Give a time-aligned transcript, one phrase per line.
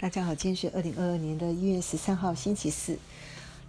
[0.00, 2.98] 大家好，今天是二零二二年的一月十三号，星期四。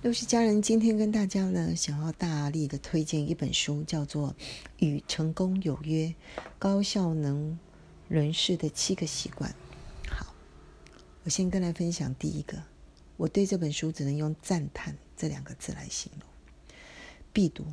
[0.02, 4.30] 六十家人今天跟大家呢，想要大力的推荐一本书，叫做
[4.80, 6.14] 《与成功有约：
[6.58, 7.58] 高效能
[8.10, 9.56] 人士的七个习惯》。
[10.10, 10.34] 好，
[11.24, 12.58] 我先跟来分享第一个，
[13.18, 16.28] 我对这本书只能用赞叹这两个字来形容，
[17.32, 17.66] 必读，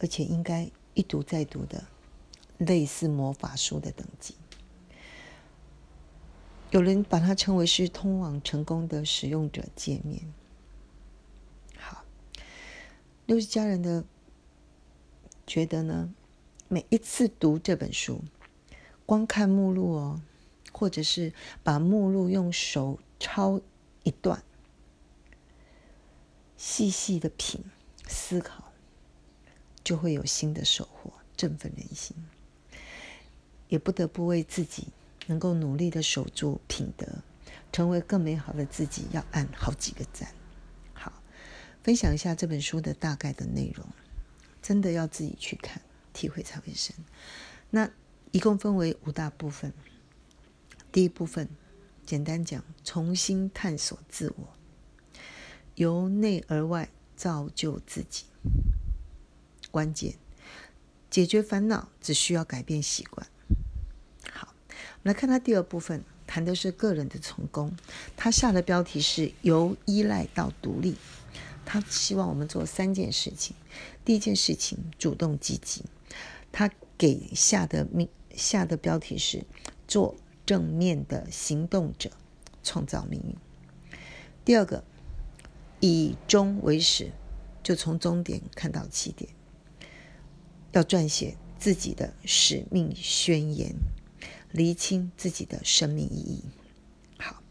[0.00, 1.84] 而且应该一读再读的，
[2.58, 4.34] 类似魔法书的等级。
[6.70, 10.32] 有人把它称为是通往成功的使用者界面。
[11.76, 12.04] 好，
[13.26, 14.04] 六十家人的
[15.46, 16.14] 觉得呢，
[16.68, 18.22] 每一次读这本书，
[19.04, 20.22] 光看目录哦，
[20.70, 21.32] 或者是
[21.64, 23.60] 把目录用手抄
[24.04, 24.44] 一段，
[26.56, 27.64] 细细的品
[28.06, 28.70] 思考，
[29.82, 32.16] 就会有新的收获，振奋人心，
[33.66, 34.86] 也不得不为自己。
[35.30, 37.06] 能够努力的守住品德，
[37.70, 40.28] 成为更美好的自己，要按好几个赞。
[40.92, 41.12] 好，
[41.84, 43.86] 分享一下这本书的大概的内容，
[44.60, 45.80] 真的要自己去看，
[46.12, 46.96] 体会才会深。
[47.70, 47.88] 那
[48.32, 49.72] 一共分为五大部分。
[50.90, 51.48] 第一部分，
[52.04, 54.48] 简单讲，重新探索自我，
[55.76, 58.24] 由内而外造就自己。
[59.70, 60.16] 关键，
[61.08, 63.24] 解决烦恼只需要改变习惯。
[64.32, 64.52] 好
[65.02, 67.74] 来看他第二部分，谈的是个人的成功。
[68.16, 70.96] 他下的标题是由依赖到独立。
[71.64, 73.56] 他希望我们做三件事情。
[74.04, 75.84] 第一件事情，主动积极。
[76.52, 79.44] 他给下的命下的标题是
[79.86, 82.10] 做正面的行动者，
[82.62, 83.34] 创造命运。
[84.44, 84.84] 第二个，
[85.78, 87.12] 以终为始，
[87.62, 89.30] 就从终点看到起点。
[90.72, 93.74] 要撰写自己的使命宣言。
[94.52, 96.44] 厘清自己的生命意义。
[97.18, 97.42] 好，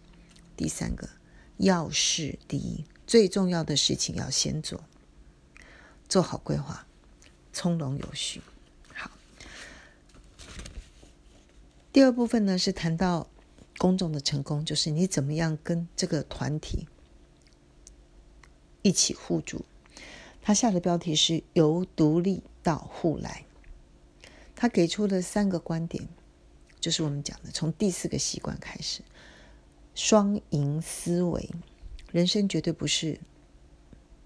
[0.57, 1.09] 第三个，
[1.57, 4.83] 要事第一，最重要的事情要先做，
[6.07, 6.85] 做好规划，
[7.53, 8.41] 从容有序。
[8.93, 9.09] 好，
[11.93, 13.27] 第二部分呢是谈到
[13.77, 16.87] 公众的成功，就是你怎么样跟这个团体
[18.81, 19.63] 一起互助。
[20.41, 23.45] 他下的标题是由独立到互来，
[24.55, 26.07] 他给出了三个观点。
[26.79, 29.01] 就是我们讲的，从第四个习惯开始，
[29.93, 31.49] 双赢思维，
[32.11, 33.19] 人生绝对不是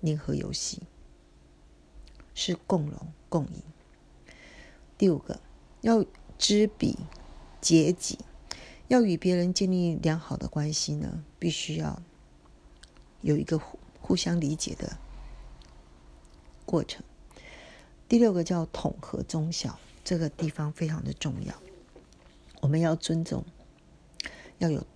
[0.01, 0.83] 零和游戏，
[2.35, 3.63] 是共荣共赢。
[4.97, 5.39] 第五个，
[5.81, 6.05] 要
[6.37, 6.97] 知彼
[7.59, 8.19] 解己，
[8.87, 12.01] 要与别人建立良好的关系呢，必须要
[13.21, 14.97] 有一个互互相理解的
[16.65, 17.03] 过程。
[18.07, 21.55] 第六个叫统合中小，这个地方非常的重要。
[22.63, 23.43] 我们要尊重，
[24.57, 24.87] 要有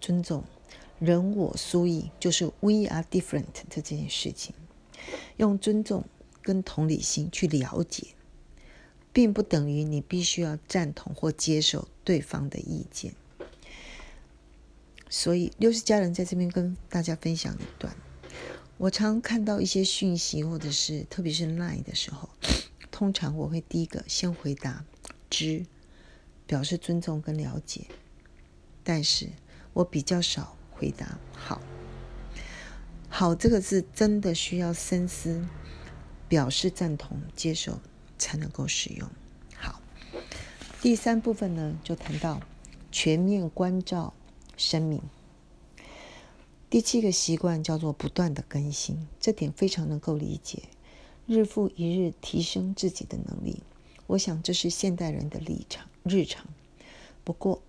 [0.00, 0.42] 尊重，
[0.98, 4.54] 人我殊异，就是 we are different 的这件事情，
[5.36, 6.06] 用尊重
[6.40, 8.14] 跟同理心去了解，
[9.12, 13.12] 并不等于你必须要赞同或接受对方的意见。
[15.10, 17.94] 所以六十家人在这边跟大家分享一段，
[18.78, 22.30] 我常看到一些讯息，或者是特别是 lie 的时候，
[22.90, 24.86] 通常我会第一个先回答
[25.28, 25.66] 知。
[26.50, 27.86] 表示尊重跟了解，
[28.82, 29.28] 但是
[29.72, 31.60] 我比较少回答“好”。
[33.08, 35.46] 好这个字真的需要深思，
[36.26, 37.78] 表示赞同、接受
[38.18, 39.08] 才能够使用。
[39.54, 39.80] 好，
[40.82, 42.40] 第三部分呢，就谈到
[42.90, 44.12] 全面关照
[44.56, 45.00] 生命。
[46.68, 50.64] 第七个习惯叫做不断的更新，这点非常能够理解，
[51.28, 53.62] 日复一日提升自己的能力。
[54.08, 55.86] 我想这是现代人的立场。
[56.04, 56.46] 日常，
[57.24, 57.62] 不过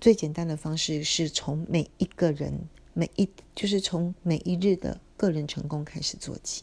[0.00, 6.62] 最简单的方式是从每一个人每一就是从每一日的个人成功开始做起。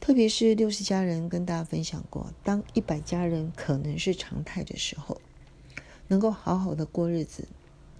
[0.00, 5.20] 特别是六十家人跟大家分享过，当一百家人可能是常态的时候，
[6.06, 7.46] 能够好好的过日子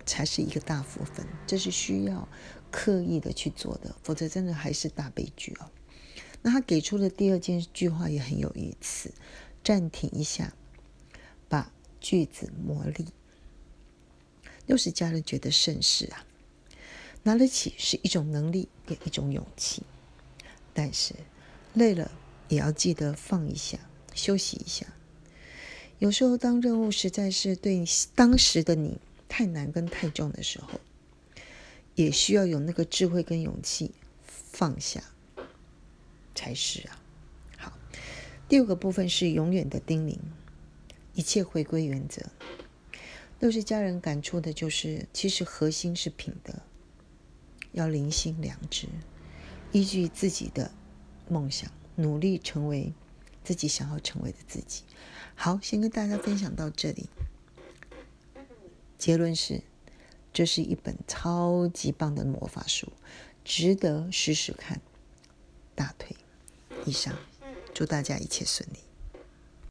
[0.07, 1.27] 才是一个大福分。
[1.47, 2.27] 这是需要
[2.71, 5.71] 刻意的去做的，否则真的还是大悲剧哦。
[6.41, 9.13] 那他给出的第二件句话也很有意思。
[9.63, 10.55] 暂停一下，
[11.49, 13.07] 把句子磨砺。
[14.67, 16.25] 六十家人觉得盛世啊，
[17.23, 19.83] 拿得起是一种能力，也一种勇气。
[20.75, 21.15] 但是
[21.75, 22.11] 累了
[22.49, 23.79] 也要记得放一下，
[24.15, 24.87] 休息一下。
[25.99, 27.85] 有时候当任务实在是对
[28.15, 30.81] 当时的你太难跟太重的时候，
[31.97, 33.91] 也需要有那个智慧跟勇气
[34.25, 35.03] 放下，
[36.35, 37.01] 才是啊。
[38.49, 40.17] 第五个部分是永远的叮咛，
[41.13, 42.23] 一切回归原则。
[43.41, 46.55] 六十家人感触的就是，其实核心是品德，
[47.73, 48.89] 要灵心良知，
[49.71, 50.71] 依据自己的
[51.29, 52.95] 梦想，努力成为
[53.45, 54.85] 自己想要成为的自己。
[55.35, 57.11] 好，先跟大家分享到这里。
[58.97, 59.61] 结论是，
[60.33, 62.91] 这是一本超级棒的魔法书，
[63.45, 64.81] 值得试试看。
[65.75, 66.17] 大腿
[66.87, 67.15] 以上，
[67.79, 68.88] 祝大家一切顺利。